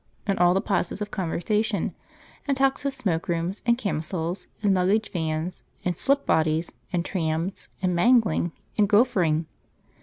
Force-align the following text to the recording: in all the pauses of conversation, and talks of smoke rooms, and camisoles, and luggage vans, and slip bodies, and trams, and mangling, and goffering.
in 0.25 0.35
all 0.39 0.55
the 0.55 0.61
pauses 0.61 0.99
of 0.99 1.11
conversation, 1.11 1.93
and 2.47 2.57
talks 2.57 2.83
of 2.85 2.91
smoke 2.91 3.27
rooms, 3.29 3.61
and 3.67 3.77
camisoles, 3.77 4.47
and 4.63 4.73
luggage 4.73 5.11
vans, 5.11 5.61
and 5.85 5.95
slip 5.95 6.25
bodies, 6.25 6.71
and 6.91 7.05
trams, 7.05 7.67
and 7.83 7.95
mangling, 7.95 8.51
and 8.79 8.89
goffering. 8.89 9.45